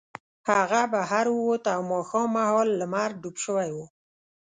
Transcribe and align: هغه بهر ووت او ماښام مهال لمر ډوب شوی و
هغه 0.49 0.81
بهر 0.93 1.25
ووت 1.35 1.63
او 1.75 1.81
ماښام 1.91 2.27
مهال 2.35 2.69
لمر 2.81 3.09
ډوب 3.21 3.35
شوی 3.45 3.69
و 3.73 3.77